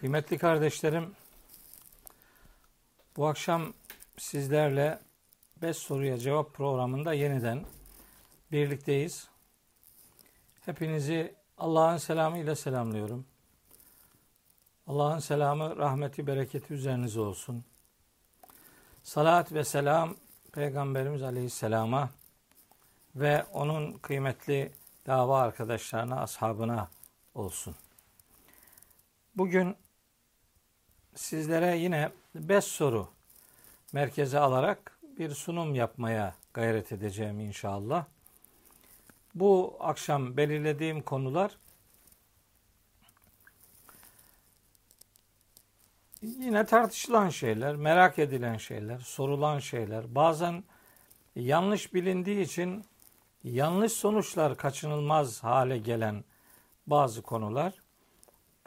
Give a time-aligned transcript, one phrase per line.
[0.00, 1.12] Kıymetli kardeşlerim,
[3.16, 3.72] bu akşam
[4.18, 4.98] sizlerle
[5.62, 7.64] 5 soruya cevap programında yeniden
[8.52, 9.28] birlikteyiz.
[10.60, 13.26] Hepinizi Allah'ın selamı ile selamlıyorum.
[14.86, 17.64] Allah'ın selamı, rahmeti, bereketi üzerinize olsun.
[19.02, 20.16] Salat ve selam
[20.52, 22.10] Peygamberimiz Aleyhisselam'a
[23.16, 24.72] ve onun kıymetli
[25.06, 26.88] dava arkadaşlarına, ashabına
[27.34, 27.74] olsun.
[29.36, 29.76] Bugün
[31.14, 33.08] sizlere yine beş soru
[33.92, 38.04] merkeze alarak bir sunum yapmaya gayret edeceğim inşallah.
[39.34, 41.56] Bu akşam belirlediğim konular
[46.22, 50.14] yine tartışılan şeyler, merak edilen şeyler, sorulan şeyler.
[50.14, 50.64] Bazen
[51.36, 52.84] yanlış bilindiği için
[53.44, 56.24] yanlış sonuçlar kaçınılmaz hale gelen
[56.86, 57.74] bazı konular.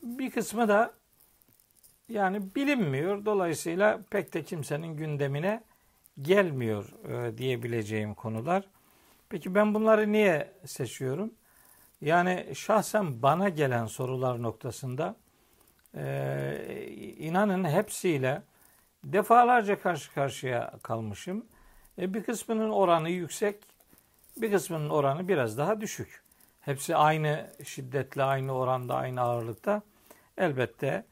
[0.03, 0.93] Bir kısmı da
[2.09, 3.25] yani bilinmiyor.
[3.25, 5.63] Dolayısıyla pek de kimsenin gündemine
[6.21, 8.63] gelmiyor e, diyebileceğim konular.
[9.29, 11.33] Peki ben bunları niye seçiyorum?
[12.01, 15.15] Yani şahsen bana gelen sorular noktasında
[15.97, 16.87] e,
[17.17, 18.41] inanın hepsiyle
[19.03, 21.45] defalarca karşı karşıya kalmışım.
[21.99, 23.55] E, bir kısmının oranı yüksek,
[24.37, 26.23] bir kısmının oranı biraz daha düşük.
[26.61, 29.81] Hepsi aynı şiddetle, aynı oranda, aynı ağırlıkta
[30.37, 31.05] elbette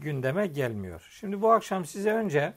[0.00, 1.08] gündeme gelmiyor.
[1.10, 2.54] Şimdi bu akşam size önce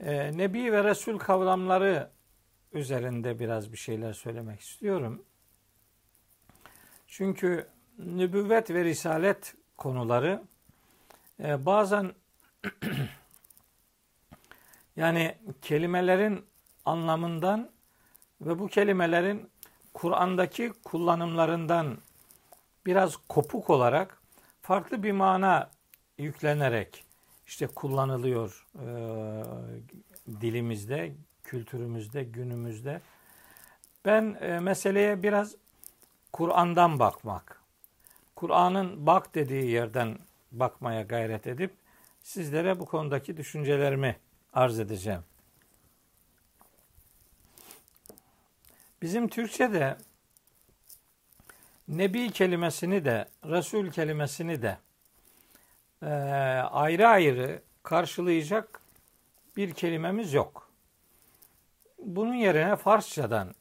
[0.00, 2.10] e, Nebi ve Resul kavramları
[2.72, 5.22] üzerinde biraz bir şeyler söylemek istiyorum.
[7.06, 7.66] Çünkü
[7.98, 10.42] nübüvvet ve risalet konuları
[11.44, 12.12] e, bazen
[14.96, 16.44] yani kelimelerin
[16.84, 17.70] anlamından
[18.40, 19.50] ve bu kelimelerin
[19.94, 21.98] Kur'an'daki kullanımlarından
[22.86, 24.22] biraz kopuk olarak
[24.62, 25.70] farklı bir mana
[26.18, 27.04] yüklenerek
[27.46, 28.86] işte kullanılıyor e,
[30.40, 31.12] dilimizde,
[31.44, 33.00] kültürümüzde, günümüzde.
[34.04, 35.54] Ben e, meseleye biraz
[36.32, 37.60] Kur'an'dan bakmak,
[38.36, 40.18] Kur'an'ın bak dediği yerden
[40.52, 41.74] bakmaya gayret edip
[42.22, 44.16] sizlere bu konudaki düşüncelerimi
[44.52, 45.20] arz edeceğim.
[49.02, 49.96] Bizim Türkçe'de
[51.88, 54.78] Nebi kelimesini de, Resul kelimesini de
[56.02, 56.06] e,
[56.70, 58.80] ayrı ayrı karşılayacak
[59.56, 60.70] bir kelimemiz yok.
[61.98, 63.54] Bunun yerine Farsçadan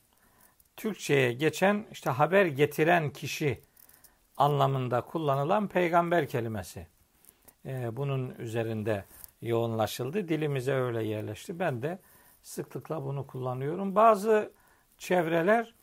[0.77, 3.61] Türkçe'ye geçen işte haber getiren kişi
[4.37, 6.87] anlamında kullanılan peygamber kelimesi.
[7.65, 9.05] E, bunun üzerinde
[9.41, 10.27] yoğunlaşıldı.
[10.27, 11.59] Dilimize öyle yerleşti.
[11.59, 11.99] Ben de
[12.41, 13.95] sıklıkla bunu kullanıyorum.
[13.95, 14.51] Bazı
[14.97, 15.73] çevreler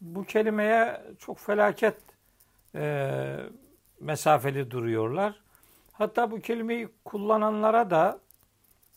[0.00, 1.96] bu kelimeye çok felaket
[2.74, 3.36] e,
[4.00, 5.40] mesafeli duruyorlar.
[6.00, 8.20] Hatta bu kelimeyi kullananlara da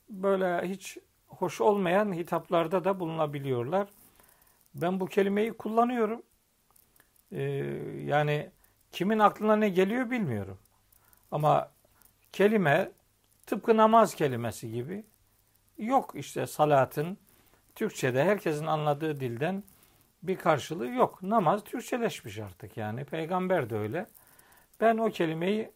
[0.09, 0.97] böyle hiç
[1.28, 3.88] hoş olmayan hitaplarda da bulunabiliyorlar.
[4.75, 6.24] Ben bu kelimeyi kullanıyorum.
[7.31, 7.44] Ee,
[8.06, 8.52] yani
[8.91, 10.59] kimin aklına ne geliyor bilmiyorum.
[11.31, 11.72] Ama
[12.31, 12.91] kelime
[13.46, 15.06] tıpkı namaz kelimesi gibi
[15.78, 17.18] yok işte salatın
[17.75, 19.64] Türkçe'de herkesin anladığı dilden
[20.24, 21.24] bir karşılığı yok.
[21.24, 23.06] Namaz Türkçeleşmiş artık yani.
[23.06, 24.08] Peygamber de öyle.
[24.81, 25.72] Ben o kelimeyi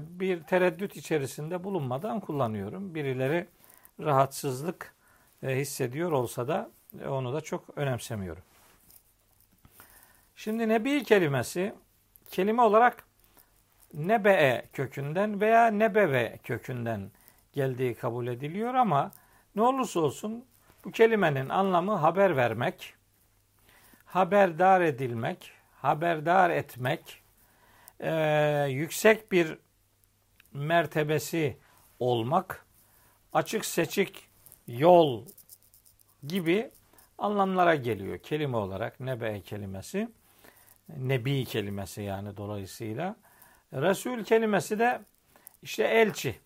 [0.00, 2.94] bir tereddüt içerisinde bulunmadan kullanıyorum.
[2.94, 3.46] Birileri
[4.00, 4.94] rahatsızlık
[5.42, 8.42] e, hissediyor olsa da e, onu da çok önemsemiyorum.
[10.36, 11.74] Şimdi nebi kelimesi
[12.30, 13.04] kelime olarak
[13.94, 17.10] nebe'e kökünden veya nebeve kökünden
[17.52, 19.10] geldiği kabul ediliyor ama
[19.56, 20.44] ne olursa olsun
[20.84, 22.94] bu kelimenin anlamı haber vermek,
[24.04, 27.22] haberdar edilmek, haberdar etmek,
[28.00, 29.58] e, yüksek bir
[30.52, 31.56] mertebesi
[31.98, 32.66] olmak,
[33.32, 34.28] açık seçik
[34.66, 35.26] yol
[36.26, 36.70] gibi
[37.18, 40.08] anlamlara geliyor kelime olarak nebe kelimesi.
[40.96, 43.16] Nebi kelimesi yani dolayısıyla.
[43.72, 45.00] Resul kelimesi de
[45.62, 46.40] işte elçi.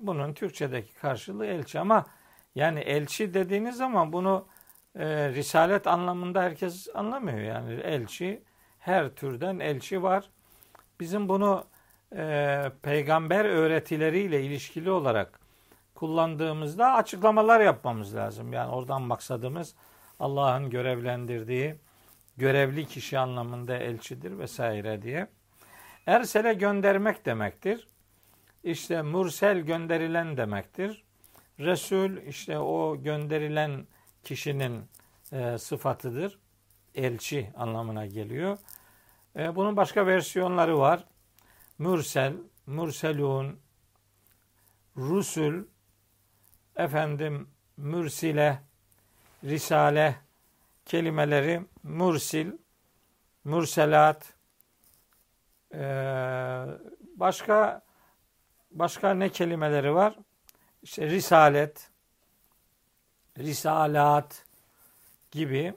[0.00, 2.06] Bunun Türkçedeki karşılığı elçi ama
[2.54, 4.46] yani elçi dediğiniz zaman bunu
[4.96, 7.38] e, risalet anlamında herkes anlamıyor.
[7.38, 8.42] Yani elçi
[8.78, 10.30] her türden elçi var.
[11.00, 11.64] Bizim bunu
[12.16, 15.40] e, peygamber öğretileriyle ilişkili olarak
[15.94, 18.52] kullandığımızda açıklamalar yapmamız lazım.
[18.52, 19.74] Yani oradan maksadımız
[20.20, 21.74] Allah'ın görevlendirdiği
[22.36, 25.26] görevli kişi anlamında elçidir vesaire diye.
[26.06, 27.88] Ersele göndermek demektir.
[28.64, 31.04] İşte mursel gönderilen demektir.
[31.58, 33.86] Resul işte o gönderilen
[34.24, 34.82] kişinin
[35.32, 36.38] e, sıfatıdır.
[36.94, 38.58] Elçi anlamına geliyor.
[39.36, 41.04] E, bunun başka versiyonları var.
[41.78, 42.34] Mürsel,
[42.66, 43.60] mürselun,
[44.96, 45.64] rusul,
[46.76, 48.62] efendim mürsile,
[49.44, 50.16] risale
[50.86, 52.52] kelimeleri mursil,
[53.44, 54.34] mürselat,
[55.74, 56.64] ee,
[57.16, 57.82] başka
[58.70, 60.18] başka ne kelimeleri var?
[60.82, 61.90] İşte risalet,
[63.38, 64.44] risalat
[65.30, 65.74] gibi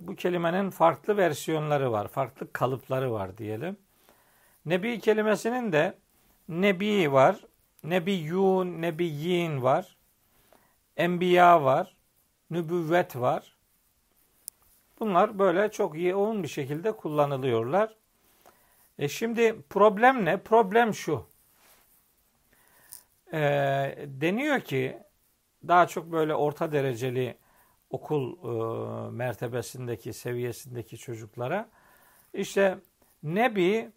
[0.00, 3.76] bu kelimenin farklı versiyonları var, farklı kalıpları var diyelim.
[4.66, 5.98] Nebi kelimesinin de
[6.48, 7.36] nebi var,
[7.84, 9.96] nebiyyun, nebiyyin var,
[10.96, 11.96] enbiya var,
[12.50, 13.56] nübüvvet var.
[15.00, 17.96] Bunlar böyle çok yoğun bir şekilde kullanılıyorlar.
[18.98, 20.36] E şimdi problem ne?
[20.36, 21.26] Problem şu.
[23.32, 23.38] E,
[24.06, 24.98] deniyor ki
[25.68, 27.36] daha çok böyle orta dereceli
[27.90, 31.68] okul e, mertebesindeki, seviyesindeki çocuklara
[32.34, 32.78] işte
[33.22, 33.90] Nebi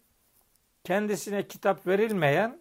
[0.84, 2.60] kendisine kitap verilmeyen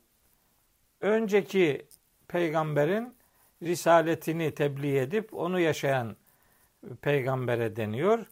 [1.01, 1.87] önceki
[2.27, 3.15] peygamberin
[3.63, 6.15] risaletini tebliğ edip onu yaşayan
[7.01, 8.25] peygambere deniyor.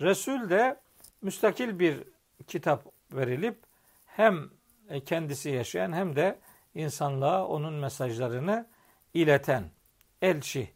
[0.00, 0.80] Resul de
[1.22, 2.04] müstakil bir
[2.46, 3.58] kitap verilip
[4.06, 4.50] hem
[5.06, 6.38] kendisi yaşayan hem de
[6.74, 8.66] insanlığa onun mesajlarını
[9.14, 9.64] ileten
[10.22, 10.70] elçi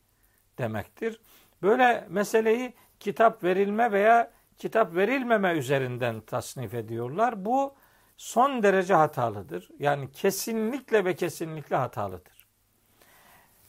[0.58, 1.20] demektir.
[1.62, 7.44] Böyle meseleyi kitap verilme veya kitap verilmeme üzerinden tasnif ediyorlar.
[7.44, 7.74] Bu
[8.16, 9.68] son derece hatalıdır.
[9.78, 12.46] Yani kesinlikle ve kesinlikle hatalıdır.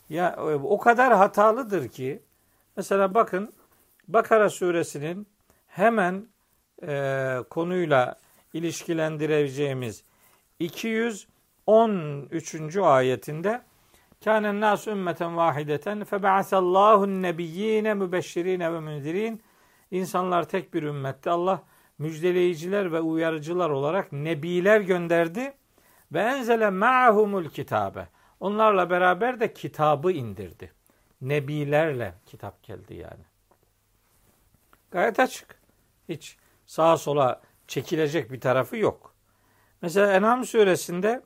[0.10, 2.24] Ya o kadar hatalıdır ki
[2.76, 3.54] mesela bakın
[4.08, 5.28] Bakara suresinin
[5.68, 6.28] hemen
[6.84, 8.16] e, konuyla
[8.54, 10.04] ilişkilendireceğimiz
[10.60, 12.78] 213.
[12.78, 13.62] ayetinde
[14.24, 19.42] Kânen nâs ümmeten vahideten febe'asallâhun nebiyyîne mübeşşirîne ve münzirin
[19.92, 21.30] İnsanlar tek bir ümmette.
[21.30, 21.64] Allah
[21.98, 25.54] müjdeleyiciler ve uyarıcılar olarak nebiler gönderdi
[26.12, 28.08] ve enzele ma'humul kitabe.
[28.40, 30.72] Onlarla beraber de kitabı indirdi.
[31.22, 33.24] Nebilerle kitap geldi yani.
[34.92, 35.62] Gayet açık.
[36.10, 39.14] Hiç sağa sola çekilecek bir tarafı yok.
[39.82, 41.22] Mesela En'am suresinde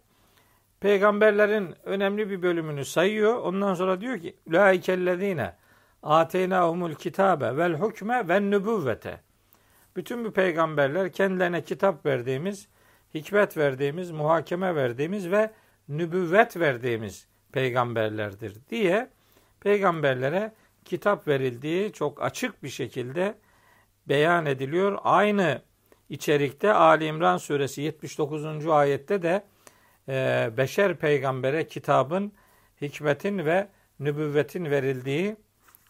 [0.81, 3.35] peygamberlerin önemli bir bölümünü sayıyor.
[3.35, 5.53] Ondan sonra diyor ki Ulaikellezine
[6.03, 9.19] ateynahumul kitabe vel hukme ve nübüvvete.
[9.95, 12.67] Bütün bu peygamberler kendilerine kitap verdiğimiz,
[13.13, 15.51] hikmet verdiğimiz, muhakeme verdiğimiz ve
[15.89, 19.09] nübüvvet verdiğimiz peygamberlerdir diye
[19.59, 20.53] peygamberlere
[20.85, 23.35] kitap verildiği çok açık bir şekilde
[24.07, 24.99] beyan ediliyor.
[25.03, 25.61] Aynı
[26.09, 28.67] içerikte Ali İmran suresi 79.
[28.67, 29.43] ayette de
[30.11, 32.31] e, beşer peygambere kitabın,
[32.81, 33.67] hikmetin ve
[33.99, 35.35] nübüvvetin verildiği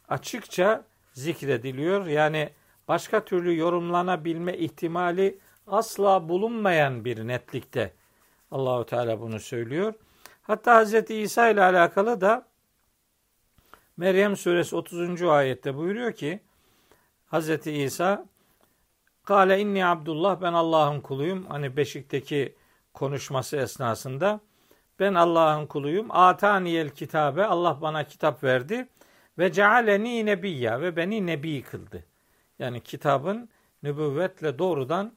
[0.09, 0.83] açıkça
[1.13, 2.05] zikrediliyor.
[2.05, 2.49] Yani
[2.87, 7.93] başka türlü yorumlanabilme ihtimali asla bulunmayan bir netlikte
[8.51, 9.93] Allahu Teala bunu söylüyor.
[10.41, 11.11] Hatta Hz.
[11.11, 12.45] İsa ile alakalı da
[13.97, 15.21] Meryem suresi 30.
[15.21, 16.39] ayette buyuruyor ki
[17.31, 17.67] Hz.
[17.67, 18.25] İsa
[19.23, 21.45] Kale inni Abdullah ben Allah'ın kuluyum.
[21.49, 22.55] Hani Beşik'teki
[22.93, 24.39] konuşması esnasında
[24.99, 26.07] ben Allah'ın kuluyum.
[26.11, 28.87] Ataniyel kitabe Allah bana kitap verdi
[29.37, 32.05] ve cealeni nebiyya ve beni nebi kıldı.
[32.59, 33.49] Yani kitabın
[33.83, 35.13] nübüvvetle doğrudan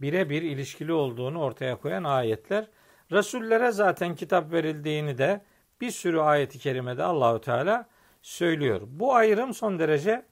[0.00, 2.66] birebir ilişkili olduğunu ortaya koyan ayetler.
[3.12, 5.40] Resullere zaten kitap verildiğini de
[5.80, 7.86] bir sürü ayeti kerimede Allahü Teala
[8.22, 8.80] söylüyor.
[8.86, 10.24] Bu ayrım son derece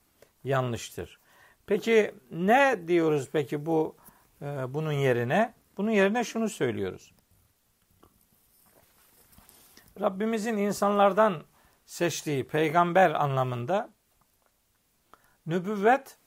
[0.44, 1.20] yanlıştır.
[1.66, 3.96] Peki ne diyoruz peki bu
[4.42, 5.54] e, bunun yerine?
[5.76, 7.12] Bunun yerine şunu söylüyoruz.
[10.00, 11.42] Rabbimizin insanlardan
[11.86, 13.90] seçtiği peygamber anlamında
[15.46, 16.18] nübüvvet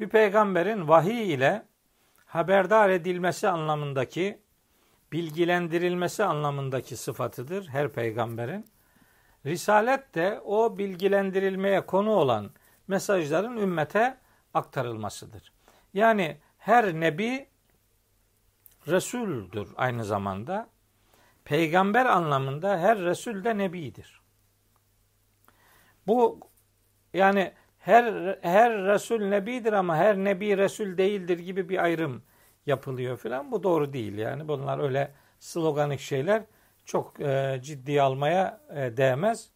[0.00, 1.66] bir peygamberin vahiy ile
[2.24, 4.42] haberdar edilmesi anlamındaki
[5.12, 8.66] bilgilendirilmesi anlamındaki sıfatıdır her peygamberin.
[9.46, 12.50] Risalet de o bilgilendirilmeye konu olan
[12.88, 14.18] mesajların ümmete
[14.54, 15.52] aktarılmasıdır.
[15.94, 17.48] Yani her nebi
[18.88, 20.68] Resul'dür aynı zamanda.
[21.44, 24.20] Peygamber anlamında her Resul de Nebidir.
[26.06, 26.40] Bu
[27.14, 32.22] yani her her Resul Nebidir ama her Nebi Resul değildir gibi bir ayrım
[32.66, 33.52] yapılıyor filan.
[33.52, 34.48] Bu doğru değil yani.
[34.48, 36.42] Bunlar öyle sloganik şeyler
[36.84, 39.50] çok e, ciddiye almaya e, değmez.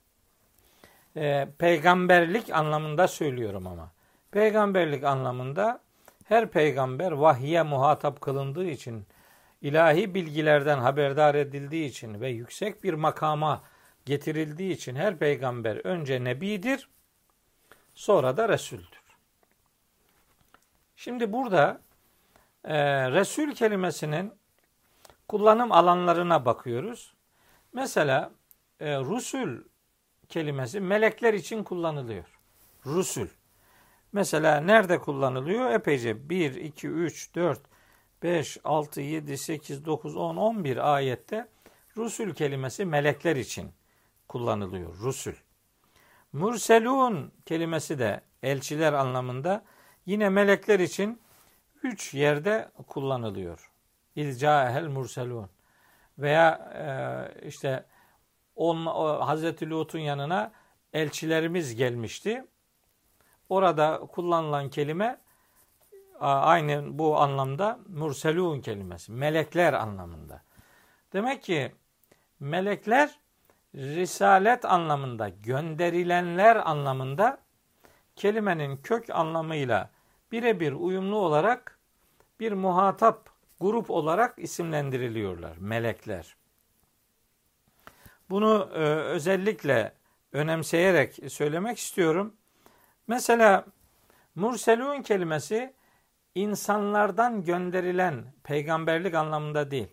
[1.17, 3.93] E, peygamberlik anlamında söylüyorum ama.
[4.31, 5.81] Peygamberlik anlamında
[6.25, 9.07] her peygamber vahye muhatap kılındığı için,
[9.61, 13.63] ilahi bilgilerden haberdar edildiği için ve yüksek bir makama
[14.05, 16.89] getirildiği için her peygamber önce nebidir,
[17.95, 19.01] sonra da resuldür.
[20.97, 21.81] Şimdi burada
[22.65, 22.75] e,
[23.11, 24.33] Resul kelimesinin
[25.29, 27.15] kullanım alanlarına bakıyoruz.
[27.73, 28.31] Mesela
[28.81, 29.59] e, Rusul
[30.29, 32.25] kelimesi melekler için kullanılıyor.
[32.87, 33.27] Rusul.
[34.13, 35.71] Mesela nerede kullanılıyor?
[35.71, 37.61] Epeyce 1, 2, 3, 4,
[38.23, 41.49] 5, 6, 7, 8, 9, 10, 11 ayette
[41.97, 43.71] Rusul kelimesi melekler için
[44.29, 44.99] kullanılıyor.
[44.99, 45.33] Rusul.
[46.33, 49.65] Murselun kelimesi de elçiler anlamında
[50.07, 51.21] yine melekler için
[51.83, 53.71] üç yerde kullanılıyor.
[54.17, 55.51] İlcaehel murselun
[56.19, 57.85] veya e, işte
[58.57, 58.87] on,
[59.21, 60.53] Hazreti Lut'un yanına
[60.93, 62.45] elçilerimiz gelmişti.
[63.49, 65.19] Orada kullanılan kelime
[66.27, 69.13] aynı bu anlamda murselun kelimesi.
[69.13, 70.43] Melekler anlamında.
[71.13, 71.73] Demek ki
[72.41, 73.19] melekler
[73.75, 77.39] risalet anlamında, gönderilenler anlamında
[78.17, 79.91] kelimenin kök anlamıyla
[80.33, 81.79] birebir uyumlu olarak
[82.41, 86.37] bir muhatap grup olarak isimlendiriliyorlar melekler.
[88.31, 89.93] Bunu e, özellikle
[90.33, 92.35] önemseyerek söylemek istiyorum.
[93.09, 93.65] Mesela
[94.35, 95.75] murselun kelimesi
[96.35, 99.89] insanlardan gönderilen peygamberlik anlamında değil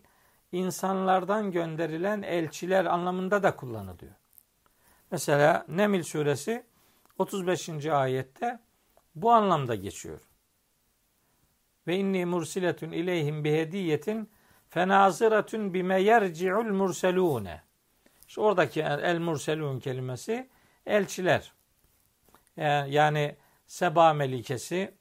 [0.52, 4.14] insanlardan gönderilen elçiler anlamında da kullanılıyor.
[5.10, 6.66] Mesela Nemil suresi
[7.18, 7.86] 35.
[7.86, 8.58] ayette
[9.14, 10.20] bu anlamda geçiyor.
[11.86, 14.30] Ve inni mursiletun ileyhim bihediyetin
[14.68, 17.62] fenaziratun bime yerci'ul murselune.
[18.28, 20.48] İşte oradaki el murselun kelimesi
[20.86, 21.52] elçiler.
[22.86, 24.94] Yani Seba Melikesi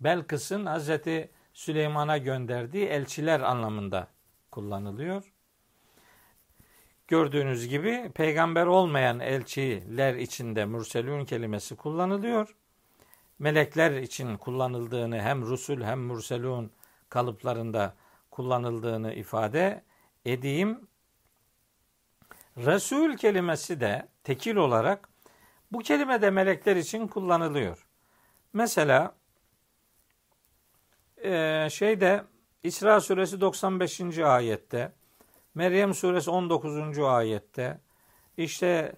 [0.00, 4.08] Belkıs'ın Hazreti Süleyman'a gönderdiği elçiler anlamında
[4.50, 5.32] kullanılıyor.
[7.08, 12.56] Gördüğünüz gibi peygamber olmayan elçiler içinde mürselün kelimesi kullanılıyor.
[13.38, 16.72] Melekler için kullanıldığını hem rusul hem mürselun
[17.08, 17.94] kalıplarında
[18.30, 19.84] kullanıldığını ifade
[20.24, 20.88] edeyim.
[22.56, 25.08] Resul kelimesi de tekil olarak
[25.72, 27.86] bu kelime de melekler için kullanılıyor.
[28.52, 29.14] Mesela
[31.24, 32.24] e, şeyde
[32.62, 34.18] İsra suresi 95.
[34.18, 34.92] ayette,
[35.54, 36.98] Meryem suresi 19.
[36.98, 37.80] ayette,
[38.36, 38.92] işte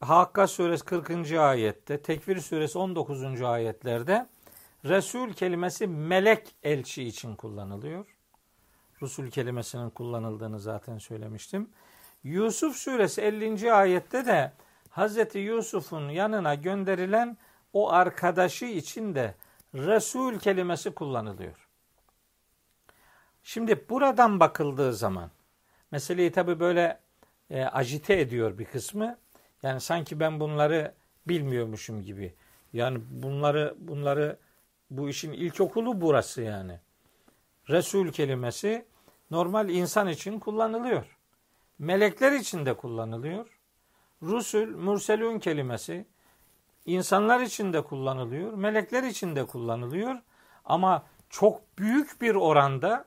[0.00, 1.32] Hakka suresi 40.
[1.32, 3.42] ayette, Tekvir suresi 19.
[3.42, 4.26] ayetlerde
[4.84, 8.06] Resul kelimesi melek elçi için kullanılıyor.
[9.02, 11.68] Resul kelimesinin kullanıldığını zaten söylemiştim.
[12.24, 13.72] Yusuf suresi 50.
[13.72, 14.52] ayette de
[14.90, 17.36] Hazreti Yusuf'un yanına gönderilen
[17.72, 19.34] o arkadaşı için de
[19.74, 21.68] Resul kelimesi kullanılıyor.
[23.42, 25.30] Şimdi buradan bakıldığı zaman
[25.90, 27.00] meseleyi tabi böyle
[27.50, 29.18] e, ajite ediyor bir kısmı.
[29.62, 30.94] Yani sanki ben bunları
[31.28, 32.34] bilmiyormuşum gibi.
[32.72, 34.38] Yani bunları bunları
[34.90, 36.80] bu işin ilkokulu burası yani.
[37.68, 38.86] Resul kelimesi
[39.30, 41.18] normal insan için kullanılıyor.
[41.78, 43.58] Melekler için de kullanılıyor.
[44.22, 46.06] Rusul, murselun kelimesi
[46.86, 48.52] insanlar için de kullanılıyor.
[48.52, 50.18] Melekler için de kullanılıyor.
[50.64, 53.04] Ama çok büyük bir oranda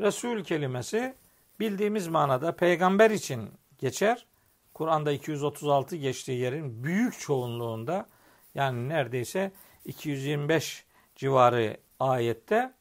[0.00, 1.14] Resul kelimesi
[1.60, 4.26] bildiğimiz manada peygamber için geçer.
[4.74, 8.06] Kur'an'da 236 geçtiği yerin büyük çoğunluğunda
[8.54, 9.52] yani neredeyse
[9.84, 10.84] 225
[11.16, 12.74] civarı ayette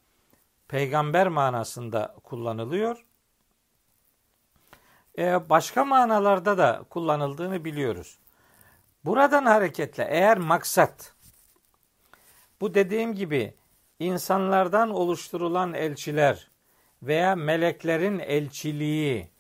[0.68, 3.06] peygamber manasında kullanılıyor.
[5.18, 8.20] Ee, başka manalarda da kullanıldığını biliyoruz.
[9.06, 11.14] Buradan hareketle eğer maksat
[12.62, 13.54] bu dediğim gibi
[14.00, 16.52] insanlardan oluşturulan elçiler
[17.04, 19.32] veya meleklerin elçiliği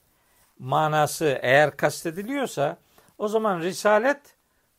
[0.59, 2.77] manası eğer kastediliyorsa
[3.17, 4.35] o zaman risalet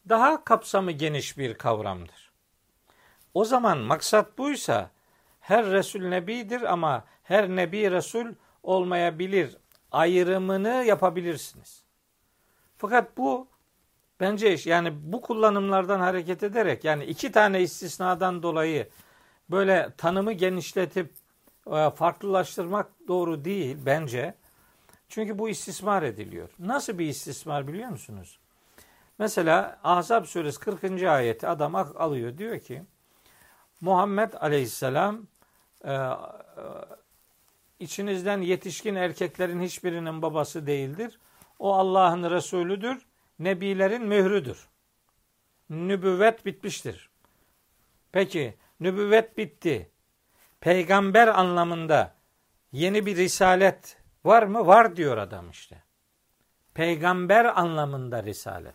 [0.09, 2.33] daha kapsamı geniş bir kavramdır.
[3.35, 4.91] O zaman maksat buysa
[5.41, 8.27] her Resul Nebidir ama her Nebi Resul
[8.63, 9.57] olmayabilir
[9.93, 11.85] ayrımını yapabilirsiniz.
[12.77, 13.52] Fakat bu
[14.23, 18.89] bence yani bu kullanımlardan hareket ederek yani iki tane istisnadan dolayı
[19.51, 21.11] böyle tanımı genişletip
[21.67, 24.35] e, farklılaştırmak doğru değil bence.
[25.09, 26.49] Çünkü bu istismar ediliyor.
[26.59, 28.39] Nasıl bir istismar biliyor musunuz?
[29.19, 31.03] Mesela Ahzab suresi 40.
[31.03, 32.83] ayeti adam alıyor diyor ki
[33.81, 35.27] Muhammed aleyhisselam
[35.85, 36.11] e, e,
[37.81, 41.19] içinizden yetişkin erkeklerin hiçbirinin babası değildir.
[41.59, 43.07] O Allah'ın Resulüdür.
[43.45, 44.69] Nebilerin mührüdür.
[45.71, 47.11] Nübüvvet bitmiştir.
[48.13, 49.91] Peki nübüvvet bitti
[50.61, 52.15] peygamber anlamında
[52.73, 54.67] yeni bir risalet var mı?
[54.67, 55.83] Var diyor adam işte.
[56.75, 58.75] Peygamber anlamında risalet.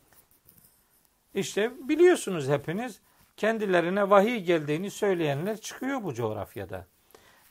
[1.34, 3.02] İşte biliyorsunuz hepiniz
[3.38, 6.88] kendilerine vahiy geldiğini söyleyenler çıkıyor bu coğrafyada.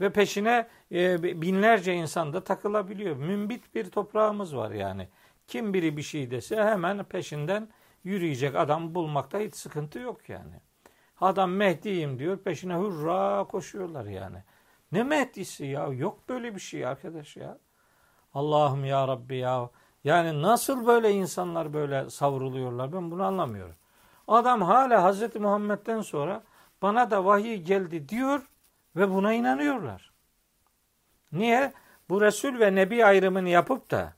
[0.01, 3.17] Ve peşine e, binlerce insan da takılabiliyor.
[3.17, 5.09] Mümbit bir toprağımız var yani.
[5.47, 7.69] Kim biri bir şey dese hemen peşinden
[8.05, 10.61] yürüyecek adam bulmakta hiç sıkıntı yok yani.
[11.21, 14.39] Adam Mehdi'yim diyor peşine hurra koşuyorlar yani.
[14.93, 15.87] Ne Mehdi'si ya?
[15.87, 17.59] Yok böyle bir şey arkadaş ya.
[18.35, 19.71] Allah'ım ya Rabbi ya.
[20.05, 23.77] Yani nasıl böyle insanlar böyle savruluyorlar ben bunu anlamıyorum.
[24.29, 26.43] Adam hala Hazreti Muhammed'den sonra
[26.83, 28.43] bana da vahiy geldi diyor
[28.97, 30.13] ve buna inanıyorlar.
[31.33, 31.73] Niye?
[32.09, 34.13] Bu Resul ve Nebi ayrımını yapıp da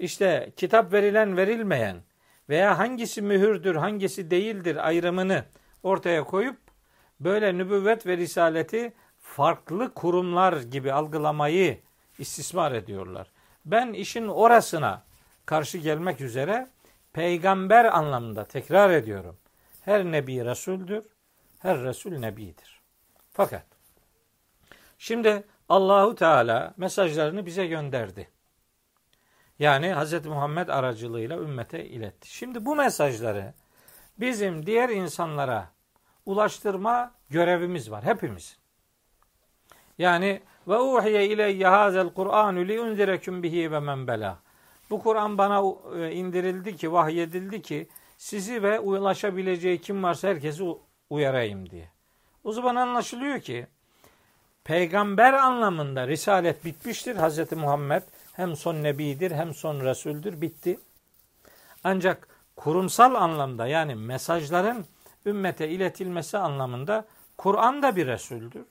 [0.00, 2.02] işte kitap verilen verilmeyen
[2.48, 5.44] veya hangisi mühürdür hangisi değildir ayrımını
[5.82, 6.56] ortaya koyup
[7.20, 11.80] böyle nübüvvet ve risaleti farklı kurumlar gibi algılamayı
[12.18, 13.30] istismar ediyorlar.
[13.64, 15.02] Ben işin orasına
[15.46, 16.70] karşı gelmek üzere
[17.12, 19.38] peygamber anlamında tekrar ediyorum.
[19.84, 21.04] Her nebi resuldür,
[21.58, 22.80] her resul nebidir.
[23.32, 23.66] Fakat
[24.98, 28.28] şimdi Allahu Teala mesajlarını bize gönderdi.
[29.60, 30.26] Yani Hz.
[30.26, 32.34] Muhammed aracılığıyla ümmete iletti.
[32.34, 33.54] Şimdi bu mesajları
[34.20, 35.68] bizim diğer insanlara
[36.26, 38.58] ulaştırma görevimiz var hepimiz.
[39.98, 44.38] Yani ve uhiye ileyye hazel Kur'anu li unzirekum bihi ve men bela.
[44.90, 45.62] Bu Kur'an bana
[45.96, 50.64] e, indirildi ki, vahyedildi ki sizi ve ulaşabileceği kim varsa herkesi
[51.10, 51.88] uyarayım diye.
[52.44, 53.66] O zaman anlaşılıyor ki
[54.64, 57.16] peygamber anlamında risalet bitmiştir.
[57.16, 57.52] Hz.
[57.52, 58.02] Muhammed
[58.40, 60.80] hem son nebidir hem son resuldür bitti.
[61.84, 64.86] Ancak kurumsal anlamda yani mesajların
[65.26, 67.04] ümmete iletilmesi anlamında
[67.38, 68.66] Kur'an da bir resuldür.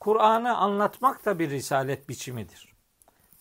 [0.00, 2.72] Kur'an'ı anlatmak da bir risalet biçimidir.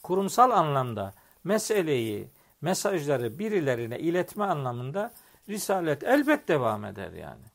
[0.04, 2.30] Kurumsal anlamda meseleyi,
[2.62, 5.12] mesajları birilerine iletme anlamında
[5.50, 7.46] risalet elbet devam eder yani.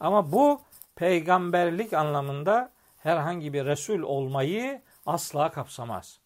[0.00, 0.60] Ama bu
[0.96, 6.23] peygamberlik anlamında herhangi bir resul olmayı asla kapsamaz.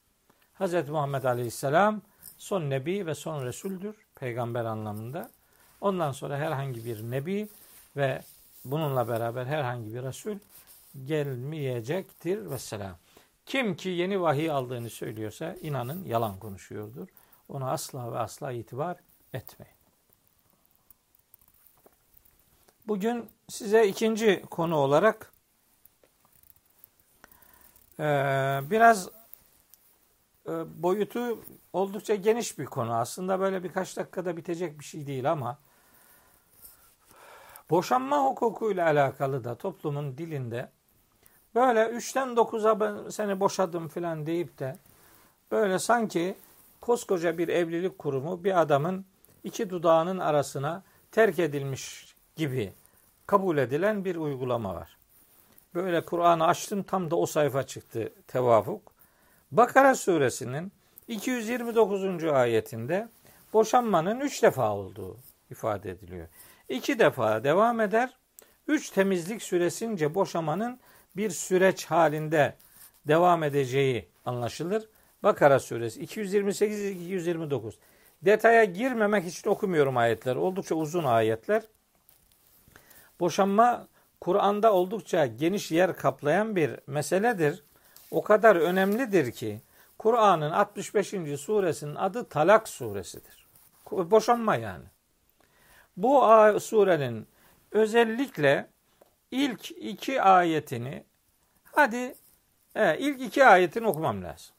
[0.60, 0.88] Hz.
[0.88, 2.02] Muhammed Aleyhisselam
[2.38, 5.30] son nebi ve son resuldür peygamber anlamında.
[5.80, 7.48] Ondan sonra herhangi bir nebi
[7.96, 8.22] ve
[8.64, 10.38] bununla beraber herhangi bir resul
[11.04, 12.96] gelmeyecektir vesselam.
[13.46, 17.08] Kim ki yeni vahiy aldığını söylüyorsa inanın yalan konuşuyordur.
[17.48, 18.96] Ona asla ve asla itibar
[19.32, 19.74] etmeyin.
[22.86, 25.32] Bugün size ikinci konu olarak
[28.70, 29.08] biraz
[30.76, 31.38] boyutu
[31.72, 32.94] oldukça geniş bir konu.
[32.94, 35.58] Aslında böyle birkaç dakikada bitecek bir şey değil ama
[37.70, 40.70] boşanma hukukuyla alakalı da toplumun dilinde
[41.54, 44.76] böyle üçten dokuza ben seni boşadım filan deyip de
[45.50, 46.34] böyle sanki
[46.80, 49.04] koskoca bir evlilik kurumu bir adamın
[49.44, 50.82] iki dudağının arasına
[51.12, 52.72] terk edilmiş gibi
[53.26, 54.96] kabul edilen bir uygulama var.
[55.74, 58.97] Böyle Kur'an'ı açtım tam da o sayfa çıktı tevafuk.
[59.52, 60.72] Bakara suresinin
[61.08, 62.24] 229.
[62.24, 63.08] ayetinde
[63.52, 65.16] boşanmanın üç defa olduğu
[65.50, 66.28] ifade ediliyor.
[66.68, 68.16] İki defa devam eder.
[68.66, 70.80] Üç temizlik süresince boşamanın
[71.16, 72.56] bir süreç halinde
[73.06, 74.88] devam edeceği anlaşılır.
[75.22, 77.72] Bakara suresi 228-229.
[78.22, 80.36] Detaya girmemek için okumuyorum ayetler.
[80.36, 81.62] Oldukça uzun ayetler.
[83.20, 83.88] Boşanma
[84.20, 87.64] Kur'an'da oldukça geniş yer kaplayan bir meseledir.
[88.10, 89.60] O kadar önemlidir ki
[89.98, 91.14] Kur'an'ın 65.
[91.40, 93.48] suresinin adı Talak suresidir.
[93.90, 94.84] Boşanma yani.
[95.96, 96.20] Bu
[96.60, 97.26] surenin
[97.70, 98.68] özellikle
[99.30, 101.04] ilk iki ayetini
[101.64, 102.14] hadi
[102.74, 104.54] evet, ilk iki ayetini okumam lazım.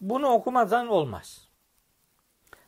[0.00, 1.48] Bunu okumadan olmaz.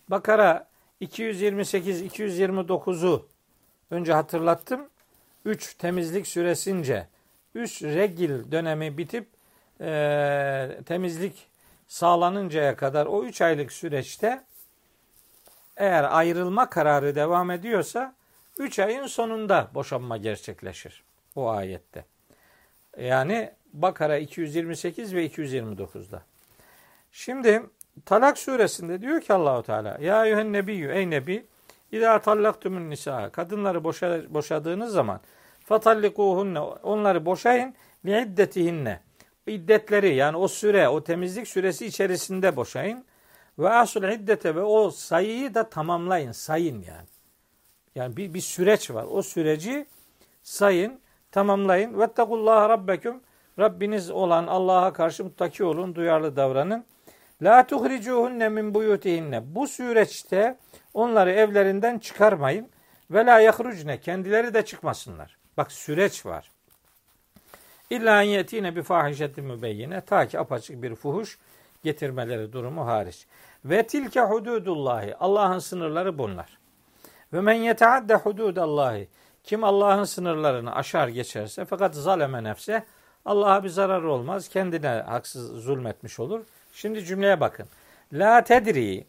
[0.08, 0.68] Bakara
[1.00, 3.28] 228-229'u
[3.90, 4.88] önce hatırlattım.
[5.44, 7.08] 3 temizlik süresince
[7.54, 9.35] 3 regil dönemi bitip
[9.80, 11.48] e, temizlik
[11.88, 14.44] sağlanıncaya kadar o 3 aylık süreçte
[15.76, 18.14] eğer ayrılma kararı devam ediyorsa
[18.58, 21.04] 3 ayın sonunda boşanma gerçekleşir
[21.36, 22.04] o ayette.
[22.98, 26.22] Yani Bakara 228 ve 229'da.
[27.12, 27.62] Şimdi
[28.04, 31.46] Talak suresinde diyor ki Allahu Teala ya eyyühen nebiyyü ey nebi
[31.92, 35.20] İza tallaktumun nisa kadınları boşa, boşadığınız zaman
[35.64, 37.74] fatallikuhunne onları boşayın
[38.06, 39.00] li iddetihinne
[39.46, 43.04] iddetleri yani o süre o temizlik süresi içerisinde boşayın
[43.58, 47.08] ve asul iddete ve o sayıyı da tamamlayın sayın yani.
[47.94, 49.06] Yani bir, bir süreç var.
[49.10, 49.86] O süreci
[50.42, 51.00] sayın,
[51.32, 52.00] tamamlayın.
[52.00, 53.20] Vettekullaha rabbeküm
[53.58, 56.84] Rabbiniz olan Allah'a karşı muttaki olun, duyarlı davranın.
[57.42, 59.54] La tuhricuhunne min buyutihinne.
[59.54, 60.56] Bu süreçte
[60.94, 62.68] onları evlerinden çıkarmayın.
[63.10, 64.00] Ve la yahrucne.
[64.00, 65.36] Kendileri de çıkmasınlar.
[65.56, 66.50] Bak süreç var.
[67.90, 70.00] İlla en yetine bir fahişetin mübeyyine.
[70.00, 71.38] Ta ki apaçık bir fuhuş
[71.84, 73.26] getirmeleri durumu hariç.
[73.64, 75.16] Ve tilke hududullahi.
[75.16, 76.58] Allah'ın sınırları bunlar.
[77.32, 79.08] Ve men yeteadde hududallahi.
[79.44, 82.84] Kim Allah'ın sınırlarını aşar geçerse fakat zaleme nefse
[83.24, 84.48] Allah'a bir zararı olmaz.
[84.48, 86.40] Kendine haksız zulmetmiş olur.
[86.72, 87.66] Şimdi cümleye bakın.
[88.12, 89.06] La tedri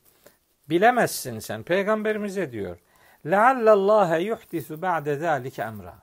[0.70, 1.64] bilemezsin sen.
[1.64, 2.78] Peygamberimize diyor.
[3.26, 5.96] Leallallâhe yuhdisu ba'de zâlike emra.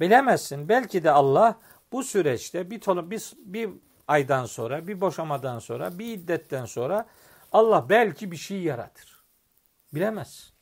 [0.00, 0.68] Bilemezsin.
[0.68, 1.56] Belki de Allah
[1.94, 3.70] bu süreçte bir, tonu, bir, bir
[4.08, 7.06] aydan sonra, bir boşamadan sonra, bir iddetten sonra
[7.52, 9.22] Allah belki bir şey yaratır.
[9.94, 10.52] Bilemez.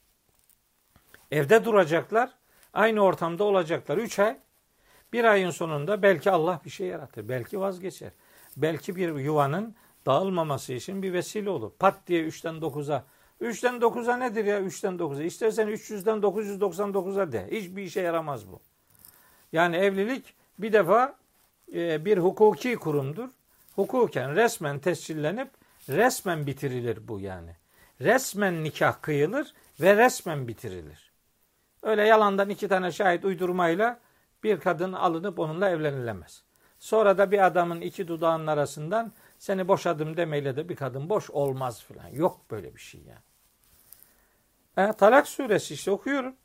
[1.31, 2.31] Evde duracaklar,
[2.73, 3.99] aynı ortamda olacaklar.
[3.99, 4.39] Üç ay,
[5.13, 7.29] bir ayın sonunda belki Allah bir şey yaratır.
[7.29, 8.11] Belki vazgeçer.
[8.57, 9.75] Belki bir yuvanın
[10.07, 11.71] dağılmaması için bir vesile olur.
[11.79, 13.05] Pat diye 3'ten 9'a.
[13.41, 15.23] 3'ten 9'a nedir ya 3'ten 9'a?
[15.23, 17.49] İstersen 300'den 999'a de.
[17.51, 18.61] Hiçbir işe yaramaz bu.
[19.53, 21.22] Yani evlilik bir defa
[21.73, 23.29] bir hukuki kurumdur.
[23.77, 25.51] Hukuken resmen tescillenip
[25.89, 27.57] resmen bitirilir bu yani.
[28.01, 31.13] Resmen nikah kıyılır ve resmen bitirilir.
[31.83, 34.01] Öyle yalandan iki tane şahit uydurmayla
[34.43, 36.43] bir kadın alınıp onunla evlenilemez.
[36.79, 41.85] Sonra da bir adamın iki dudağının arasından seni boşadım demeyle de bir kadın boş olmaz
[41.85, 42.09] filan.
[42.09, 43.23] Yok böyle bir şey yani.
[44.77, 46.37] E, Talak suresi işte okuyorum.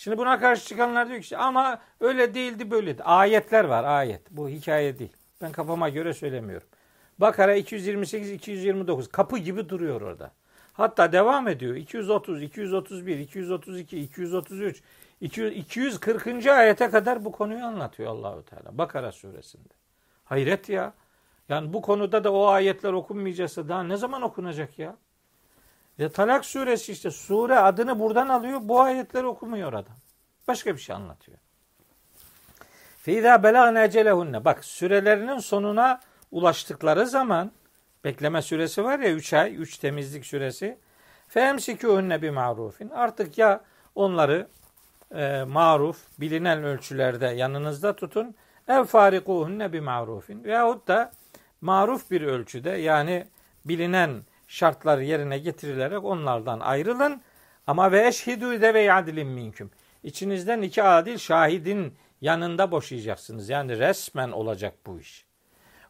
[0.00, 3.02] Şimdi buna karşı çıkanlar diyor ki işte, ama öyle değildi böyleydi.
[3.02, 4.30] Ayetler var ayet.
[4.30, 5.12] Bu hikaye değil.
[5.42, 6.68] Ben kafama göre söylemiyorum.
[7.18, 10.32] Bakara 228 229 kapı gibi duruyor orada.
[10.72, 11.74] Hatta devam ediyor.
[11.74, 14.82] 230, 231, 232, 233,
[15.20, 16.46] 200, 240.
[16.46, 19.74] ayete kadar bu konuyu anlatıyor Allahu Teala Bakara suresinde.
[20.24, 20.92] Hayret ya.
[21.48, 24.96] Yani bu konuda da o ayetler okunmayacaksa daha ne zaman okunacak ya?
[26.00, 28.60] Ya Talak suresi işte sure adını buradan alıyor.
[28.62, 29.96] Bu ayetleri okumuyor adam.
[30.48, 31.38] Başka bir şey anlatıyor.
[32.98, 34.44] Feyda belagna ecelehunne.
[34.44, 37.52] Bak sürelerinin sonuna ulaştıkları zaman
[38.04, 40.78] bekleme süresi var ya 3 ay, 3 temizlik süresi.
[41.28, 42.90] Femsikûhünne bi marufin.
[42.90, 43.60] Artık ya
[43.94, 44.48] onları
[45.14, 48.34] e, maruf, bilinen ölçülerde yanınızda tutun.
[48.68, 50.44] Ev farikuhunne bi marufin.
[50.44, 51.12] Veyahut da
[51.60, 53.26] maruf bir ölçüde yani
[53.64, 57.22] bilinen şartları yerine getirilerek onlardan ayrılın.
[57.66, 59.70] Ama ve eşhidü de ve yadilin minküm.
[60.02, 63.48] İçinizden iki adil şahidin yanında boşayacaksınız.
[63.48, 65.24] Yani resmen olacak bu iş.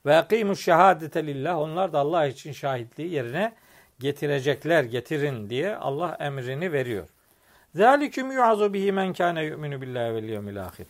[0.07, 1.59] Ve akimu şehadete lillah.
[1.59, 3.53] Onlar da Allah için şahitliği yerine
[3.99, 7.09] getirecekler, getirin diye Allah emrini veriyor.
[7.75, 10.87] Zaliküm yuazu bihi men kâne yu'minu billahi vel yevmil ahir.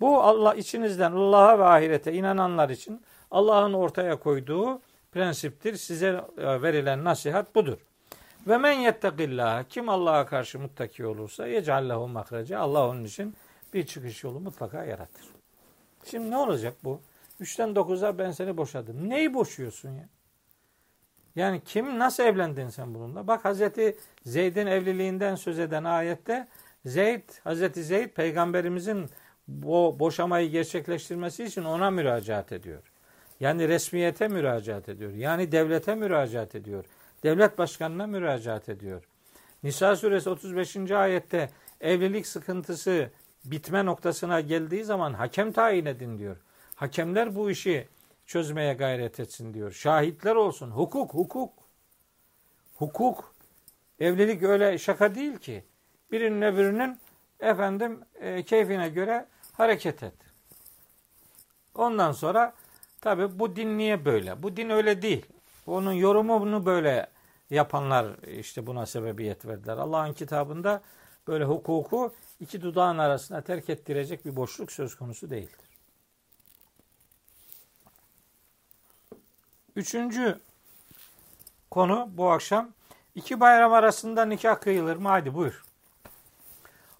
[0.00, 4.80] Bu Allah içinizden Allah'a ve ahirete inananlar için Allah'ın ortaya koyduğu
[5.12, 5.76] prensiptir.
[5.76, 7.78] Size e, verilen nasihat budur.
[8.46, 13.34] Ve men yettekillah kim Allah'a karşı muttaki olursa yecallehu mahrece Allah onun için
[13.74, 15.24] bir çıkış yolu mutlaka yaratır.
[16.04, 17.00] Şimdi ne olacak bu?
[17.40, 19.08] Üçten 9'a ben seni boşadım.
[19.10, 20.08] Neyi boşuyorsun ya?
[21.36, 23.26] Yani kim nasıl evlendin sen bununla?
[23.26, 23.96] Bak Hazreti
[24.26, 26.48] Zeyd'in evliliğinden söz eden ayette
[26.84, 29.10] Zeyd, Hazreti Zeyd peygamberimizin
[29.48, 32.91] bu boşamayı gerçekleştirmesi için ona müracaat ediyor.
[33.42, 35.12] Yani resmiyete müracaat ediyor.
[35.12, 36.84] Yani devlete müracaat ediyor.
[37.22, 39.02] Devlet başkanına müracaat ediyor.
[39.62, 40.90] Nisa suresi 35.
[40.90, 41.50] ayette
[41.80, 43.10] evlilik sıkıntısı
[43.44, 46.36] bitme noktasına geldiği zaman hakem tayin edin diyor.
[46.74, 47.88] Hakemler bu işi
[48.26, 49.72] çözmeye gayret etsin diyor.
[49.72, 50.70] Şahitler olsun.
[50.70, 51.52] Hukuk, hukuk.
[52.76, 53.34] Hukuk.
[54.00, 55.64] Evlilik öyle şaka değil ki.
[56.12, 56.98] Birinin öbürünün
[57.40, 60.14] efendim e, keyfine göre hareket et.
[61.74, 62.54] Ondan sonra
[63.02, 64.42] tabi bu din niye böyle?
[64.42, 65.26] Bu din öyle değil.
[65.66, 67.06] Onun yorumunu böyle
[67.50, 69.76] yapanlar işte buna sebebiyet verdiler.
[69.76, 70.82] Allah'ın kitabında
[71.28, 75.72] böyle hukuku iki dudağın arasına terk ettirecek bir boşluk söz konusu değildir.
[79.76, 80.38] Üçüncü
[81.70, 82.70] konu bu akşam
[83.14, 85.08] iki bayram arasında nikah kıyılır mı?
[85.08, 85.64] Hadi buyur.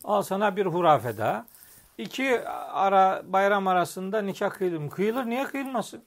[0.04, 1.46] Al sana bir hurafe daha.
[2.02, 4.90] İki ara bayram arasında nikah kıyılır?
[4.90, 5.24] Kıyılır.
[5.24, 6.04] Niye kıyılmasın?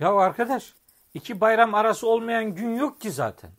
[0.00, 0.74] Ya arkadaş
[1.14, 3.50] iki bayram arası olmayan gün yok ki zaten.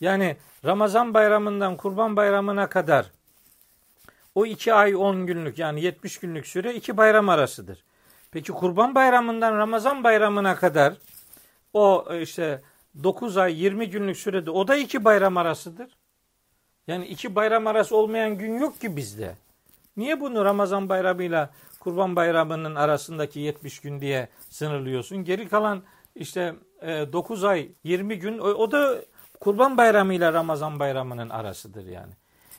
[0.00, 3.10] Yani Ramazan bayramından kurban bayramına kadar
[4.34, 7.84] o iki ay on günlük yani yetmiş günlük süre iki bayram arasıdır.
[8.30, 10.94] Peki kurban bayramından Ramazan bayramına kadar
[11.72, 12.62] o işte
[13.02, 15.96] 9 ay 20 günlük sürede o da iki bayram arasıdır.
[16.86, 19.34] Yani iki bayram arası olmayan gün yok ki bizde.
[19.98, 25.24] Niye bunu Ramazan bayramıyla Kurban bayramının arasındaki 70 gün diye sınırlıyorsun?
[25.24, 25.82] Geri kalan
[26.14, 28.96] işte 9 e, ay 20 gün o da
[29.40, 32.12] Kurban bayramıyla Ramazan bayramının arasıdır yani.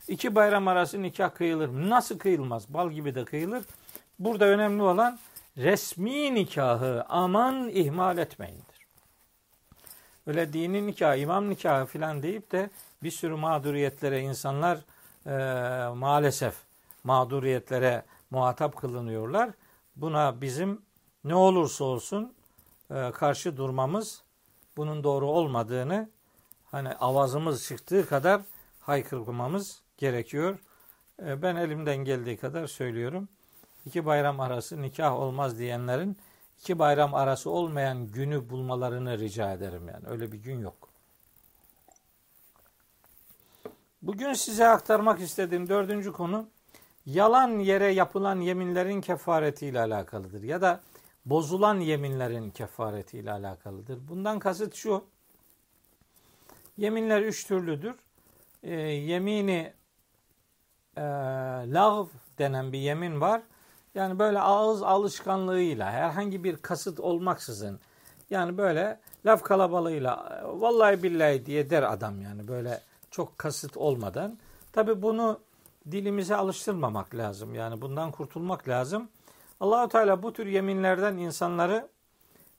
[0.08, 1.70] İki bayram arası nikah kıyılır.
[1.70, 2.74] Nasıl kıyılmaz?
[2.74, 3.64] Bal gibi de kıyılır.
[4.20, 5.20] Burada önemli olan
[5.58, 8.88] resmi nikahı aman ihmal etmeyindir.
[10.28, 12.70] Öyle dini nikah, imam nikahı falan deyip de
[13.04, 14.78] bir sürü mağduriyetlere insanlar
[15.26, 15.32] e,
[15.96, 16.69] maalesef
[17.04, 19.50] mağduriyetlere muhatap kılınıyorlar.
[19.96, 20.82] Buna bizim
[21.24, 22.34] ne olursa olsun
[22.92, 24.24] e, karşı durmamız
[24.78, 26.10] bunun doğru olmadığını
[26.72, 28.42] hani avazımız çıktığı kadar
[28.80, 30.60] haykırmamız gerekiyor.
[31.26, 33.30] E, ben elimden geldiği kadar söylüyorum.
[33.86, 36.18] İki bayram arası nikah olmaz diyenlerin
[36.60, 40.08] iki bayram arası olmayan günü bulmalarını rica ederim yani.
[40.08, 40.90] Öyle bir gün yok.
[44.02, 46.48] Bugün size aktarmak istediğim dördüncü konu
[47.14, 50.44] yalan yere yapılan yeminlerin kefaretiyle alakalıdır.
[50.44, 50.82] Ya da
[51.26, 54.00] bozulan yeminlerin kefaretiyle alakalıdır.
[54.08, 55.04] Bundan kasıt şu.
[56.78, 57.96] Yeminler üç türlüdür.
[58.64, 59.74] E, yemini
[60.98, 61.02] e,
[61.74, 62.06] lağv
[62.38, 63.42] denen bir yemin var.
[63.96, 67.80] Yani böyle ağız alışkanlığıyla herhangi bir kasıt olmaksızın
[68.30, 74.38] yani böyle laf kalabalığıyla vallahi billahi diye der adam yani böyle çok kasıt olmadan.
[74.72, 75.40] Tabi bunu
[75.92, 77.56] dilimize alıştırmamak lazım.
[77.56, 79.10] Yani bundan kurtulmak lazım.
[79.60, 81.88] Allahu Teala bu tür yeminlerden insanları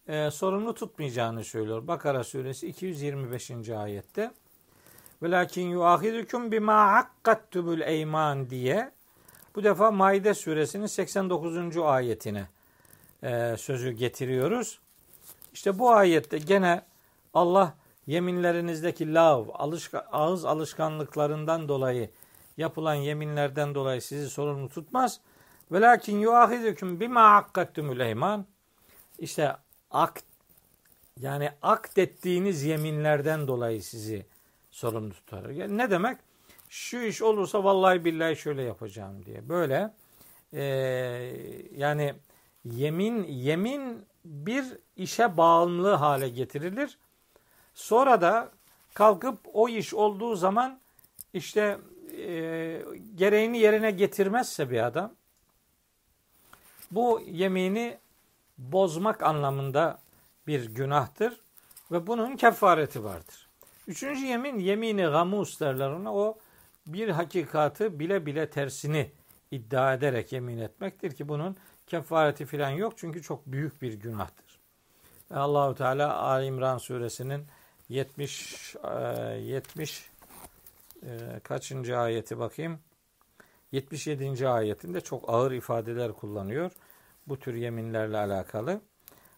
[0.09, 1.87] e, sorumlu tutmayacağını söylüyor.
[1.87, 3.51] Bakara suresi 225.
[3.71, 4.31] ayette.
[5.23, 8.91] Velakin yuahidukum bima hakkattubul eyman diye
[9.55, 11.77] bu defa Maide suresinin 89.
[11.77, 12.49] ayetine
[13.23, 14.81] e, sözü getiriyoruz.
[15.53, 16.83] İşte bu ayette gene
[17.35, 17.75] Allah
[18.07, 22.11] yeminlerinizdeki lav, alışka, ağız alışkanlıklarından dolayı
[22.57, 25.21] yapılan yeminlerden dolayı sizi sorumlu tutmaz.
[25.73, 28.47] Velakin yuahidüküm bima hakkattumul eyman.
[29.19, 29.57] İşte
[29.91, 30.23] ak
[31.21, 34.27] yani akdettiğiniz yeminlerden dolayı sizi
[34.71, 35.51] sorumlu tutar.
[35.51, 36.19] Yani ne demek?
[36.69, 39.49] Şu iş olursa vallahi billahi şöyle yapacağım diye.
[39.49, 39.95] Böyle
[40.53, 40.63] e,
[41.77, 42.15] yani
[42.65, 44.65] yemin yemin bir
[44.97, 46.99] işe bağımlı hale getirilir.
[47.75, 48.51] Sonra da
[48.95, 50.81] kalkıp o iş olduğu zaman
[51.33, 51.79] işte
[52.21, 52.83] e,
[53.15, 55.15] gereğini yerine getirmezse bir adam
[56.91, 57.99] bu yemini
[58.59, 59.99] bozmak anlamında
[60.47, 61.41] bir günahtır
[61.93, 63.49] ve bunun kefareti vardır.
[63.89, 66.15] Üçüncü yemin yemini gamus derler ona.
[66.15, 66.39] O
[66.87, 69.11] bir hakikatı bile bile tersini
[69.51, 71.57] iddia ederek yemin etmektir ki bunun
[71.87, 74.61] kefareti filan yok çünkü çok büyük bir günahtır.
[75.35, 77.45] Allahu Teala Ali İmran suresinin
[77.89, 78.77] 70
[79.39, 80.10] 70
[81.03, 82.79] e, kaçıncı ayeti bakayım?
[83.73, 84.49] 77.
[84.49, 86.73] ayetinde çok ağır ifadeler kullanıyor.
[87.27, 88.81] Bu tür yeminlerle alakalı.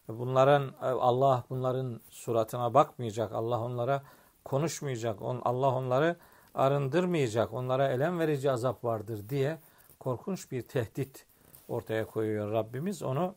[0.07, 3.31] Bunların Allah bunların suratına bakmayacak.
[3.31, 4.03] Allah onlara
[4.45, 5.19] konuşmayacak.
[5.21, 6.15] Allah onları
[6.53, 7.53] arındırmayacak.
[7.53, 9.59] Onlara elem verici azap vardır diye
[9.99, 11.25] korkunç bir tehdit
[11.67, 13.03] ortaya koyuyor Rabbimiz.
[13.03, 13.35] Onu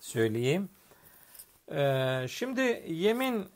[0.00, 0.68] söyleyeyim.
[1.72, 3.46] Ee, şimdi yemin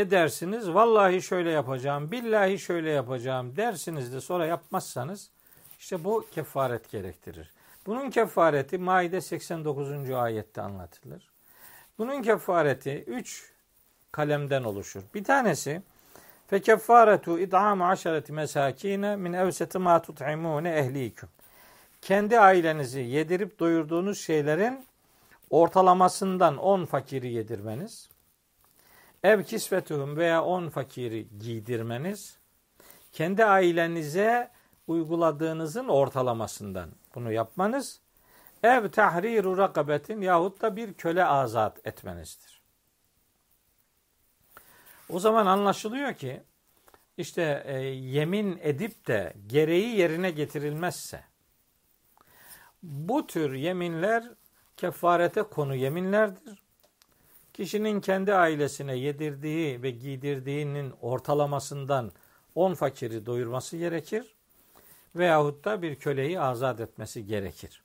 [0.00, 0.74] edersiniz.
[0.74, 5.30] Vallahi şöyle yapacağım, billahi şöyle yapacağım dersiniz de sonra yapmazsanız
[5.78, 7.50] işte bu kefaret gerektirir.
[7.86, 10.10] Bunun kefareti Maide 89.
[10.10, 11.28] ayette anlatılır.
[11.98, 13.52] Bunun kefareti 3
[14.12, 15.02] kalemden oluşur.
[15.14, 15.82] Bir tanesi
[16.46, 21.28] fe kefaretu id'amu aşareti mesakine min evseti ma tut'imune ehlikum.
[22.02, 24.84] Kendi ailenizi yedirip doyurduğunuz şeylerin
[25.50, 28.08] ortalamasından 10 fakiri yedirmeniz.
[29.22, 32.38] Ev kisvetuhum veya 10 fakiri giydirmeniz.
[33.12, 34.50] Kendi ailenize
[34.86, 38.00] uyguladığınızın ortalamasından bunu yapmanız.
[38.62, 42.62] Ev tahriru rakabetin yahut da bir köle azat etmenizdir.
[45.08, 46.42] O zaman anlaşılıyor ki
[47.16, 51.24] işte e, yemin edip de gereği yerine getirilmezse
[52.82, 54.24] bu tür yeminler
[54.76, 56.67] kefarete konu yeminlerdir.
[57.58, 62.12] Kişinin kendi ailesine yedirdiği ve giydirdiğinin ortalamasından
[62.54, 64.34] 10 fakiri doyurması gerekir
[65.16, 67.82] veyahut da bir köleyi azat etmesi gerekir.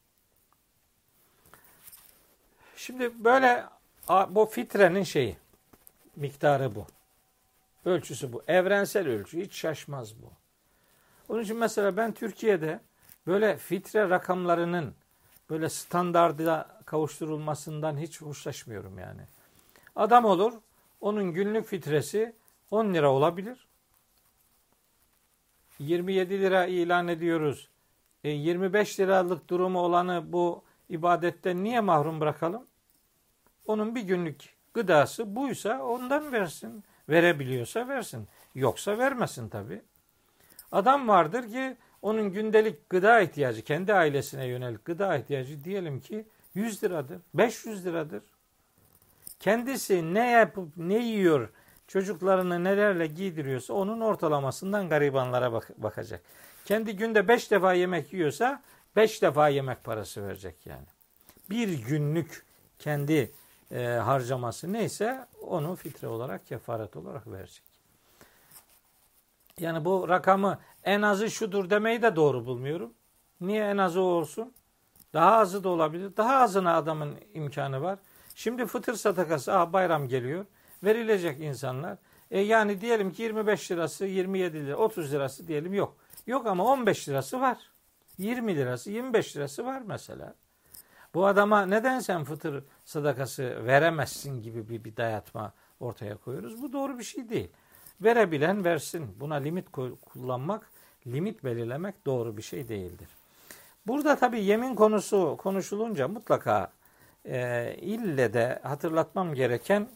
[2.75, 3.65] Şimdi böyle
[4.29, 5.37] bu fitrenin şeyi,
[6.15, 6.85] miktarı bu.
[7.85, 8.43] Ölçüsü bu.
[8.47, 9.41] Evrensel ölçü.
[9.41, 10.31] Hiç şaşmaz bu.
[11.29, 12.79] Onun için mesela ben Türkiye'de
[13.27, 14.95] böyle fitre rakamlarının
[15.49, 19.21] böyle standarda kavuşturulmasından hiç hoşlaşmıyorum yani.
[19.95, 20.53] Adam olur,
[21.01, 22.35] onun günlük fitresi
[22.71, 23.67] 10 lira olabilir.
[25.79, 27.69] 27 lira ilan ediyoruz.
[28.23, 32.67] E, 25 liralık durumu olanı bu ibadetten niye mahrum bırakalım?
[33.67, 36.83] Onun bir günlük gıdası buysa ondan versin.
[37.09, 38.27] Verebiliyorsa versin.
[38.55, 39.81] Yoksa vermesin tabi.
[40.71, 46.83] Adam vardır ki onun gündelik gıda ihtiyacı, kendi ailesine yönelik gıda ihtiyacı diyelim ki 100
[46.83, 48.23] liradır, 500 liradır.
[49.43, 51.49] Kendisi ne yapıp ne yiyor,
[51.87, 56.21] çocuklarını nelerle giydiriyorsa onun ortalamasından garibanlara bak- bakacak.
[56.65, 58.61] Kendi günde beş defa yemek yiyorsa
[58.95, 60.85] beş defa yemek parası verecek yani.
[61.49, 62.45] Bir günlük
[62.79, 63.31] kendi
[63.71, 67.63] e, harcaması neyse onu fitre olarak kefaret olarak verecek.
[69.59, 72.93] Yani bu rakamı en azı şudur demeyi de doğru bulmuyorum.
[73.41, 74.53] Niye en azı olsun?
[75.13, 76.17] Daha azı da olabilir.
[76.17, 77.99] Daha azına adamın imkanı var.
[78.35, 80.45] Şimdi fıtır sadakası, ah bayram geliyor.
[80.83, 81.97] Verilecek insanlar.
[82.31, 85.97] E yani diyelim ki 25 lirası, 27 lira, 30 lirası diyelim yok.
[86.27, 87.57] Yok ama 15 lirası var.
[88.17, 90.33] 20 lirası, 25 lirası var mesela.
[91.13, 96.61] Bu adama neden sen fıtır sadakası veremezsin gibi bir, bir dayatma ortaya koyuyoruz.
[96.61, 97.49] Bu doğru bir şey değil.
[98.01, 99.15] Verebilen versin.
[99.19, 99.71] Buna limit
[100.05, 100.69] kullanmak,
[101.07, 103.07] limit belirlemek doğru bir şey değildir.
[103.87, 106.71] Burada tabi yemin konusu konuşulunca mutlaka
[107.25, 109.87] e, ille de hatırlatmam gereken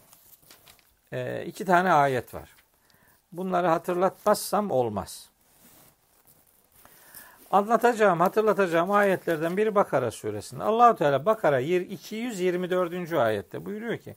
[1.12, 2.50] e, iki tane ayet var.
[3.32, 5.30] Bunları hatırlatmazsam olmaz.
[7.52, 10.64] Anlatacağım, hatırlatacağım ayetlerden biri Bakara suresinde.
[10.64, 13.14] Allahu Teala Bakara 224.
[13.14, 14.16] ayette buyuruyor ki: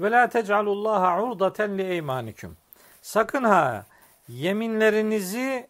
[0.00, 2.56] "Ve la tec'alullaha urdaten li eymanikum."
[3.02, 3.84] Sakın ha
[4.28, 5.68] yeminlerinizi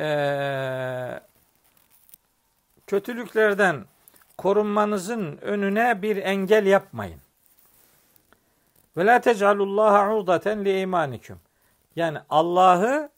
[0.00, 1.20] e,
[2.86, 3.84] kötülüklerden
[4.38, 7.20] korunmanızın önüne bir engel yapmayın.
[8.96, 11.38] Ve la tec'alullaha urdaten li eymanikum.
[11.96, 13.10] Yani Allah'ı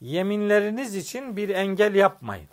[0.00, 2.48] yeminleriniz için bir engel yapmayın.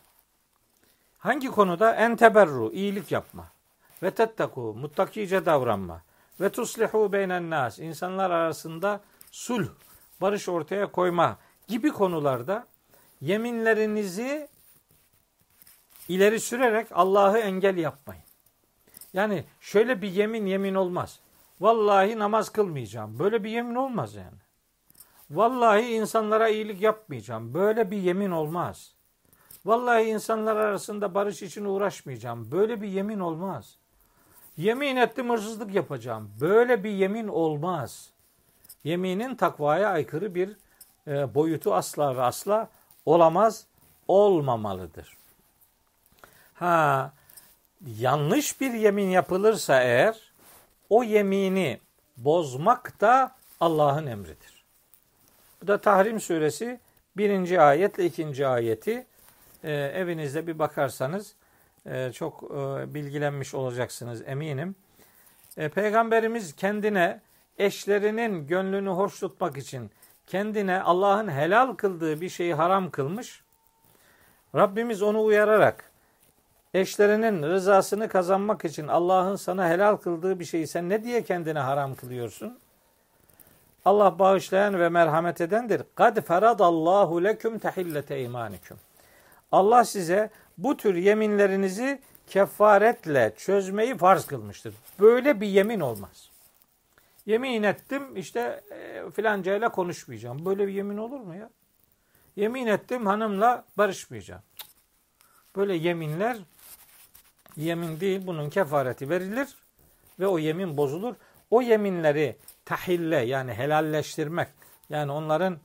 [1.18, 1.96] Hangi konuda?
[1.96, 3.48] En teberru, iyilik yapma.
[4.04, 6.02] Ve tetteku, muttakice davranma.
[6.42, 9.68] Ve tuslihu beynen nas, insanlar arasında sulh,
[10.22, 11.38] barış ortaya koyma
[11.68, 12.68] gibi konularda
[13.22, 14.48] yeminlerinizi
[16.08, 18.24] ileri sürerek Allah'ı engel yapmayın.
[19.14, 21.20] Yani şöyle bir yemin yemin olmaz.
[21.62, 23.20] Vallahi namaz kılmayacağım.
[23.20, 24.38] Böyle bir yemin olmaz yani.
[25.32, 27.54] Vallahi insanlara iyilik yapmayacağım.
[27.54, 28.94] Böyle bir yemin olmaz.
[29.66, 32.52] Vallahi insanlar arasında barış için uğraşmayacağım.
[32.52, 33.78] Böyle bir yemin olmaz.
[34.58, 36.32] Yemin ettim hırsızlık yapacağım.
[36.42, 38.10] Böyle bir yemin olmaz.
[38.84, 40.58] Yeminin takvaya aykırı bir
[41.08, 42.70] e, boyutu asla ve asla
[43.06, 43.66] olamaz,
[44.08, 45.18] olmamalıdır.
[46.54, 47.14] Ha,
[47.98, 50.34] yanlış bir yemin yapılırsa eğer
[50.90, 51.80] o yemini
[52.18, 54.64] bozmak da Allah'ın emridir.
[55.62, 56.80] Bu da Tahrim suresi
[57.18, 59.06] birinci ayetle ikinci ayeti
[59.64, 61.36] e, evinizde bir bakarsanız
[61.86, 64.76] e, çok e, bilgilenmiş olacaksınız eminim.
[65.58, 67.22] E, Peygamberimiz kendine
[67.58, 69.92] eşlerinin gönlünü hoş tutmak için
[70.28, 73.44] kendine Allah'ın helal kıldığı bir şeyi haram kılmış.
[74.56, 75.93] Rabbimiz onu uyararak
[76.74, 81.96] eşlerinin rızasını kazanmak için Allah'ın sana helal kıldığı bir şeyi sen ne diye kendine haram
[81.96, 82.60] kılıyorsun?
[83.86, 85.82] Allah bağışlayan ve merhamet edendir.
[85.96, 88.78] Kad feradallahu leküm tehillete imanikum.
[89.52, 94.74] Allah size bu tür yeminlerinizi kefaretle çözmeyi farz kılmıştır.
[95.00, 96.30] Böyle bir yemin olmaz.
[97.26, 100.46] Yemin ettim işte e, filanca ile konuşmayacağım.
[100.46, 101.50] Böyle bir yemin olur mu ya?
[102.36, 104.42] Yemin ettim hanımla barışmayacağım.
[105.56, 106.38] Böyle yeminler
[107.58, 109.56] yemin değil bunun kefareti verilir
[110.20, 111.16] ve o yemin bozulur.
[111.52, 114.48] O yeminleri tahille yani helalleştirmek
[114.90, 115.58] yani onların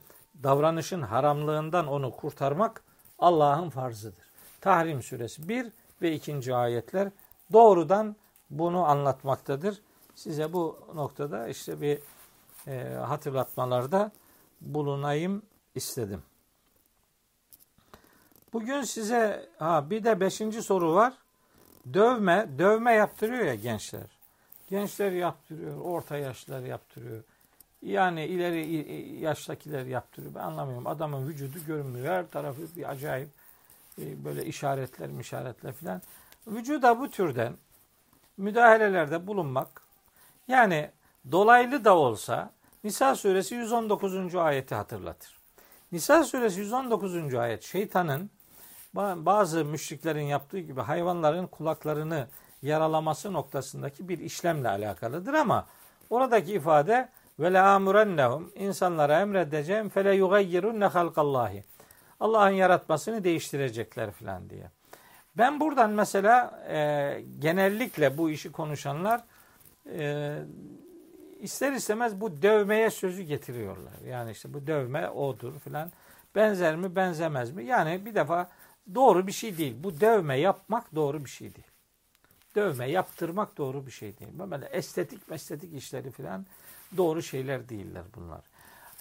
[0.43, 2.83] davranışın haramlığından onu kurtarmak
[3.19, 4.29] Allah'ın farzıdır.
[4.61, 5.67] Tahrim suresi 1
[6.01, 6.55] ve 2.
[6.55, 7.09] ayetler
[7.53, 8.15] doğrudan
[8.49, 9.81] bunu anlatmaktadır.
[10.15, 11.99] Size bu noktada işte bir
[12.67, 14.11] e, hatırlatmalarda
[14.61, 15.41] bulunayım
[15.75, 16.23] istedim.
[18.53, 21.13] Bugün size ha bir de beşinci soru var.
[21.93, 24.19] Dövme, dövme yaptırıyor ya gençler.
[24.69, 27.23] Gençler yaptırıyor, orta yaşlılar yaptırıyor.
[27.81, 30.35] Yani ileri yaştakiler yaptırıyor.
[30.35, 30.87] Ben anlamıyorum.
[30.87, 32.05] Adamın vücudu görünmüyor.
[32.05, 33.29] Her tarafı bir acayip
[34.01, 36.01] e, böyle işaretler, işaretler filan.
[36.47, 37.53] Vücuda bu türden
[38.37, 39.81] müdahalelerde bulunmak
[40.47, 40.89] yani
[41.31, 42.51] dolaylı da olsa
[42.83, 44.35] Nisa suresi 119.
[44.35, 45.39] ayeti hatırlatır.
[45.91, 47.35] Nisa suresi 119.
[47.35, 48.29] ayet şeytanın
[48.95, 52.27] bazı müşriklerin yaptığı gibi hayvanların kulaklarını
[52.61, 55.67] yaralaması noktasındaki bir işlemle alakalıdır ama
[56.09, 57.09] oradaki ifade
[57.39, 61.63] ve la amurennehum insanlara emredeceğim fele yugayyirunne halkallahi.
[62.19, 64.69] Allah'ın yaratmasını değiştirecekler filan diye.
[65.37, 69.21] Ben buradan mesela e, genellikle bu işi konuşanlar
[69.97, 70.35] e,
[71.39, 73.93] ister istemez bu dövmeye sözü getiriyorlar.
[74.07, 75.91] Yani işte bu dövme odur filan.
[76.35, 77.65] Benzer mi benzemez mi?
[77.65, 78.49] Yani bir defa
[78.95, 79.75] doğru bir şey değil.
[79.79, 81.67] Bu dövme yapmak doğru bir şey değil.
[82.55, 84.31] dövme yaptırmak doğru bir şey değil.
[84.51, 86.45] Böyle estetik estetik işleri falan
[86.97, 88.41] doğru şeyler değiller bunlar.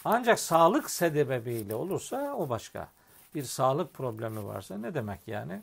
[0.04, 2.88] Ancak sağlık sebebiyle olursa o başka.
[3.34, 5.62] Bir sağlık problemi varsa ne demek yani?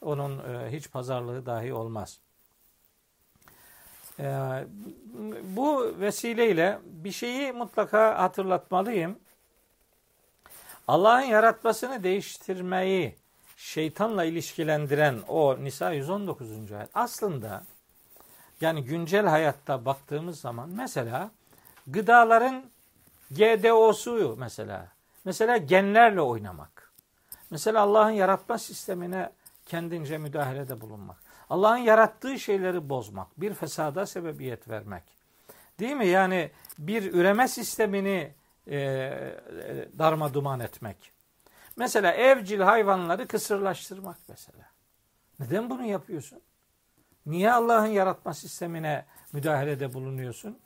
[0.00, 2.18] Onun e, hiç pazarlığı dahi olmaz.
[4.18, 4.24] E,
[5.42, 9.18] bu vesileyle bir şeyi mutlaka hatırlatmalıyım.
[10.88, 13.16] Allah'ın yaratmasını değiştirmeyi
[13.62, 16.72] şeytanla ilişkilendiren o Nisa 119.
[16.72, 17.64] ayet aslında
[18.60, 21.30] yani güncel hayatta baktığımız zaman mesela
[21.86, 22.64] gıdaların
[23.30, 24.88] GDO'su mesela.
[25.24, 26.92] Mesela genlerle oynamak.
[27.50, 29.30] Mesela Allah'ın yaratma sistemine
[29.66, 31.16] kendince müdahalede bulunmak.
[31.50, 33.40] Allah'ın yarattığı şeyleri bozmak.
[33.40, 35.02] Bir fesada sebebiyet vermek.
[35.80, 36.06] Değil mi?
[36.06, 38.34] Yani bir üreme sistemini
[38.70, 38.76] e,
[39.98, 41.11] darma duman etmek.
[41.76, 44.64] Mesela evcil hayvanları kısırlaştırmak mesela.
[45.40, 46.40] Neden bunu yapıyorsun?
[47.26, 50.58] Niye Allah'ın yaratma sistemine müdahalede bulunuyorsun?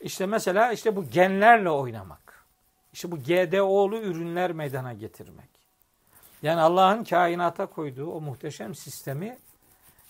[0.00, 2.44] İşte mesela işte bu genlerle oynamak.
[2.92, 5.48] İşte bu GDO'lu ürünler meydana getirmek.
[6.42, 9.38] Yani Allah'ın kainata koyduğu o muhteşem sistemi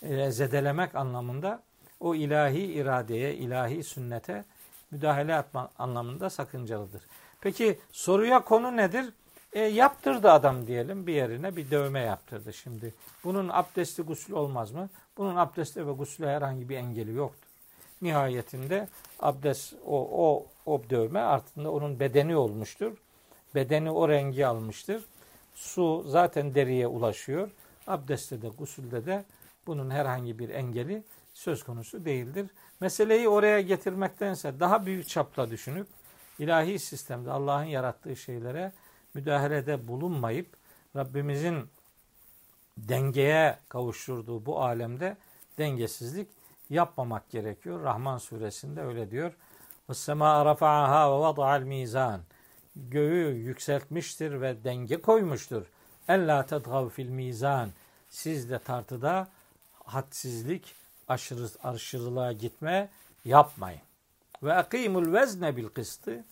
[0.03, 1.63] e, zedelemek anlamında
[2.01, 4.45] o ilahi iradeye, ilahi sünnete
[4.91, 7.03] müdahale etme anlamında sakıncalıdır.
[7.41, 9.13] Peki soruya konu nedir?
[9.53, 12.95] E, yaptırdı adam diyelim bir yerine bir dövme yaptırdı şimdi.
[13.25, 14.89] Bunun abdesti gusül olmaz mı?
[15.17, 17.49] Bunun abdesti ve gusüle herhangi bir engeli yoktur.
[18.03, 18.89] Nihayetinde
[19.21, 22.93] abdest o, o, o dövme artık onun bedeni olmuştur.
[23.55, 25.05] Bedeni o rengi almıştır.
[25.55, 27.51] Su zaten deriye ulaşıyor.
[27.87, 29.25] Abdestte de gusülde de
[29.67, 31.03] bunun herhangi bir engeli
[31.35, 32.47] söz konusu değildir.
[32.81, 35.87] Meseleyi oraya getirmektense daha büyük çapta düşünüp
[36.39, 38.73] ilahi sistemde Allah'ın yarattığı şeylere
[39.14, 40.48] müdahalede bulunmayıp
[40.96, 41.70] Rabbimizin
[42.78, 45.18] dengeye kavuşturduğu bu alemde
[45.58, 46.28] dengesizlik
[46.70, 47.84] yapmamak gerekiyor.
[47.84, 49.34] Rahman suresinde öyle diyor.
[49.90, 52.20] وَالسَّمَاءَ رَفَعَهَا وَوَضَعَ الْمِيزَانِ
[52.76, 55.66] Göğü yükseltmiştir ve denge koymuştur.
[56.10, 57.70] اَلَّا تَدْغَوْ fil mizan.
[58.10, 59.28] Siz de tartıda
[59.84, 60.76] hadsizlik,
[61.08, 62.90] aşırı, aşırılığa gitme
[63.26, 63.82] yapmayın.
[64.44, 66.26] Ve akimul vezne bil kıstı.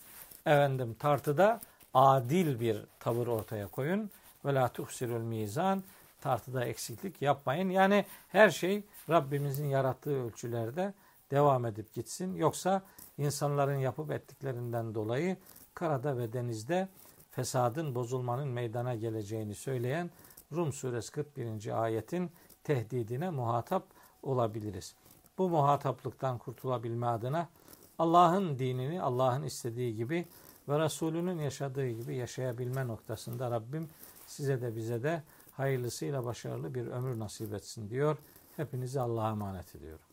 [0.46, 1.60] Efendim tartıda
[1.93, 4.09] adil bir tavır ortaya koyun.
[4.45, 5.83] Ve la tuhsirul mizan.
[6.21, 7.69] Tartıda eksiklik yapmayın.
[7.69, 10.93] Yani her şey Rabbimizin yarattığı ölçülerde
[11.31, 12.35] devam edip gitsin.
[12.35, 12.81] Yoksa
[13.17, 15.37] insanların yapıp ettiklerinden dolayı
[15.73, 16.87] karada ve denizde
[17.31, 20.09] fesadın, bozulmanın meydana geleceğini söyleyen
[20.51, 21.83] Rum suresi 41.
[21.83, 22.31] ayetin
[22.63, 23.83] tehdidine muhatap
[24.23, 24.95] olabiliriz.
[25.37, 27.49] Bu muhataplıktan kurtulabilme adına
[27.99, 30.27] Allah'ın dinini Allah'ın istediği gibi
[30.71, 33.89] ve Resulünün yaşadığı gibi yaşayabilme noktasında Rabbim
[34.27, 38.17] size de bize de hayırlısıyla başarılı bir ömür nasip etsin diyor.
[38.55, 40.10] Hepinizi Allah'a emanet ediyorum.